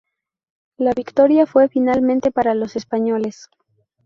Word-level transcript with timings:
La 0.77 0.93
victoria 0.93 1.45
fue 1.45 1.69
finalmente 1.69 2.31
para 2.31 2.55
los 2.55 2.75
españoles. 2.75 3.49